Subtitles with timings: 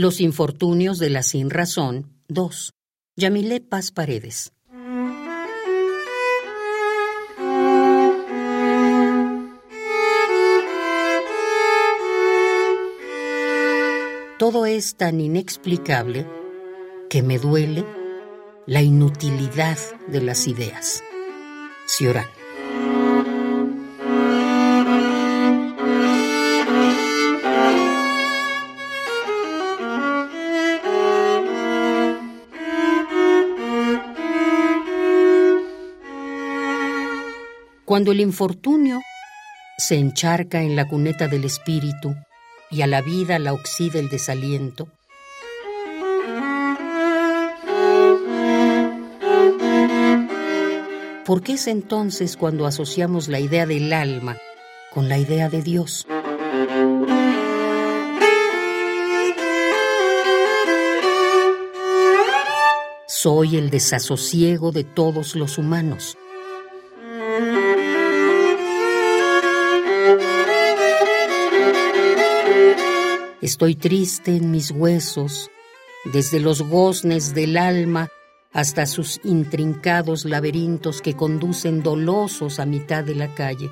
[0.00, 2.72] Los infortunios de la sin razón 2.
[3.16, 4.52] Yamilé Paz Paredes.
[14.38, 16.28] Todo es tan inexplicable
[17.10, 17.84] que me duele
[18.66, 21.02] la inutilidad de las ideas.
[21.88, 22.37] Ciorán.
[37.88, 39.00] Cuando el infortunio
[39.78, 42.14] se encharca en la cuneta del espíritu
[42.70, 44.88] y a la vida la oxida el desaliento,
[51.24, 54.36] ¿por qué es entonces cuando asociamos la idea del alma
[54.92, 56.06] con la idea de Dios?
[63.06, 66.18] Soy el desasosiego de todos los humanos
[73.40, 75.48] Estoy triste en mis huesos,
[76.12, 78.08] desde los goznes del alma
[78.52, 83.70] hasta sus intrincados laberintos que conducen dolosos a mitad de la calle.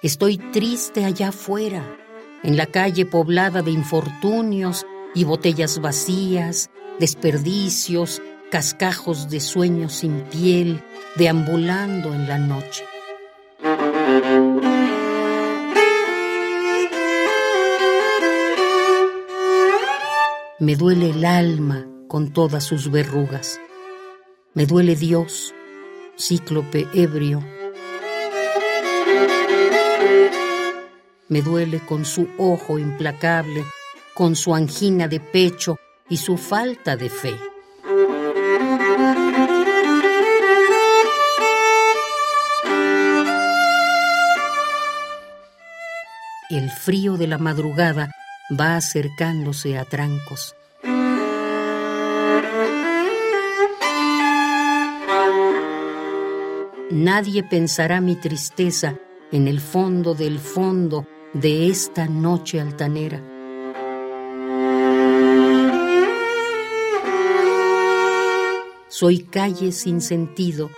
[0.00, 1.84] Estoy triste allá afuera,
[2.42, 10.82] en la calle poblada de infortunios y botellas vacías, desperdicios, cascajos de sueños sin piel,
[11.16, 12.84] deambulando en la noche.
[20.60, 23.60] Me duele el alma con todas sus verrugas.
[24.54, 25.54] Me duele Dios,
[26.18, 27.44] cíclope ebrio.
[31.28, 33.64] Me duele con su ojo implacable,
[34.14, 35.76] con su angina de pecho
[36.08, 37.36] y su falta de fe.
[46.50, 48.10] El frío de la madrugada
[48.58, 50.56] va acercándose a trancos.
[56.90, 58.96] Nadie pensará mi tristeza
[59.30, 63.22] en el fondo del fondo de esta noche altanera.
[68.88, 70.70] Soy calle sin sentido,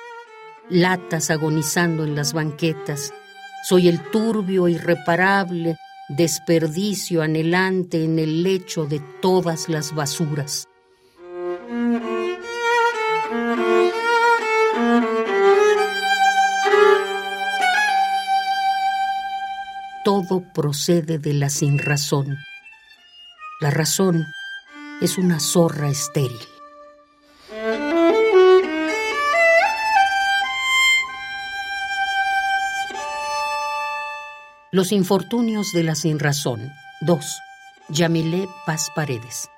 [0.68, 3.14] latas agonizando en las banquetas,
[3.62, 5.76] soy el turbio, irreparable
[6.10, 10.66] desperdicio anhelante en el lecho de todas las basuras.
[20.04, 22.38] Todo procede de la sinrazón.
[23.60, 24.26] La razón
[25.00, 26.40] es una zorra estéril.
[34.72, 36.70] Los infortunios de la sinrazón.
[37.00, 37.38] 2.
[37.88, 39.50] Yamilé Paz Paredes.